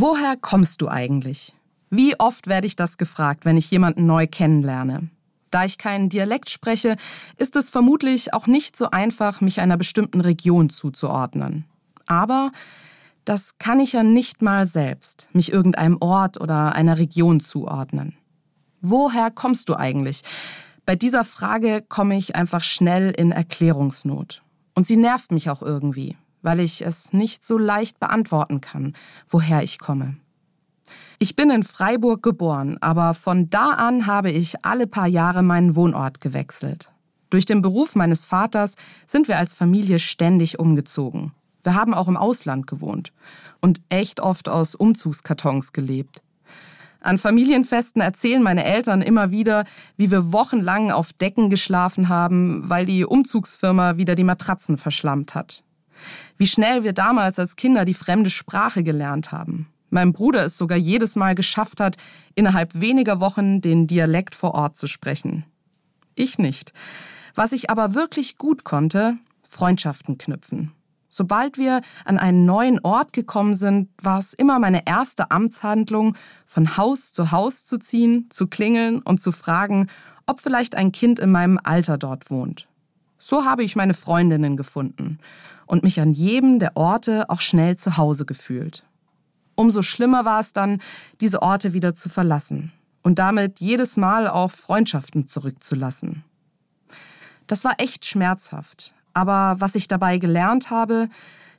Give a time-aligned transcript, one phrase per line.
[0.00, 1.56] Woher kommst du eigentlich?
[1.90, 5.10] Wie oft werde ich das gefragt, wenn ich jemanden neu kennenlerne?
[5.50, 6.94] Da ich keinen Dialekt spreche,
[7.36, 11.64] ist es vermutlich auch nicht so einfach, mich einer bestimmten Region zuzuordnen.
[12.06, 12.52] Aber
[13.24, 18.16] das kann ich ja nicht mal selbst, mich irgendeinem Ort oder einer Region zuordnen.
[18.80, 20.22] Woher kommst du eigentlich?
[20.86, 24.44] Bei dieser Frage komme ich einfach schnell in Erklärungsnot.
[24.76, 28.94] Und sie nervt mich auch irgendwie, weil ich es nicht so leicht beantworten kann,
[29.28, 30.16] woher ich komme.
[31.18, 35.74] Ich bin in Freiburg geboren, aber von da an habe ich alle paar Jahre meinen
[35.74, 36.92] Wohnort gewechselt.
[37.30, 41.32] Durch den Beruf meines Vaters sind wir als Familie ständig umgezogen.
[41.62, 43.12] Wir haben auch im Ausland gewohnt
[43.60, 46.22] und echt oft aus Umzugskartons gelebt.
[47.00, 49.64] An Familienfesten erzählen meine Eltern immer wieder,
[49.96, 55.62] wie wir wochenlang auf Decken geschlafen haben, weil die Umzugsfirma wieder die Matratzen verschlammt hat.
[56.36, 60.78] Wie schnell wir damals als Kinder die fremde Sprache gelernt haben mein Bruder es sogar
[60.78, 61.96] jedes Mal geschafft hat,
[62.34, 65.44] innerhalb weniger Wochen den Dialekt vor Ort zu sprechen.
[66.14, 66.72] Ich nicht.
[67.34, 69.16] Was ich aber wirklich gut konnte,
[69.48, 70.72] Freundschaften knüpfen.
[71.08, 76.76] Sobald wir an einen neuen Ort gekommen sind, war es immer meine erste Amtshandlung, von
[76.76, 79.86] Haus zu Haus zu ziehen, zu klingeln und zu fragen,
[80.26, 82.67] ob vielleicht ein Kind in meinem Alter dort wohnt.
[83.18, 85.18] So habe ich meine Freundinnen gefunden
[85.66, 88.84] und mich an jedem der Orte auch schnell zu Hause gefühlt.
[89.54, 90.80] Umso schlimmer war es dann,
[91.20, 96.24] diese Orte wieder zu verlassen und damit jedes Mal auch Freundschaften zurückzulassen.
[97.46, 101.08] Das war echt schmerzhaft, aber was ich dabei gelernt habe,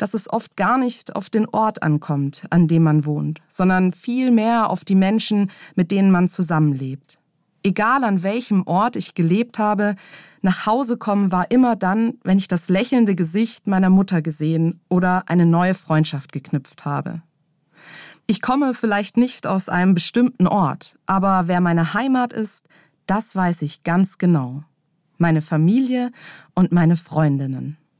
[0.00, 4.70] dass es oft gar nicht auf den Ort ankommt, an dem man wohnt, sondern vielmehr
[4.70, 7.19] auf die Menschen, mit denen man zusammenlebt.
[7.62, 9.96] Egal an welchem Ort ich gelebt habe,
[10.40, 15.24] nach Hause kommen war immer dann, wenn ich das lächelnde Gesicht meiner Mutter gesehen oder
[15.26, 17.22] eine neue Freundschaft geknüpft habe.
[18.26, 22.64] Ich komme vielleicht nicht aus einem bestimmten Ort, aber wer meine Heimat ist,
[23.06, 24.62] das weiß ich ganz genau.
[25.18, 26.12] Meine Familie
[26.54, 27.76] und meine Freundinnen.